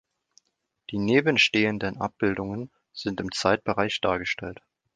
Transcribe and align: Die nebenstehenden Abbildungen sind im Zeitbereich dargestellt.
Die 0.89 0.97
nebenstehenden 0.97 1.97
Abbildungen 2.01 2.71
sind 2.91 3.19
im 3.19 3.31
Zeitbereich 3.31 4.01
dargestellt. 4.01 4.59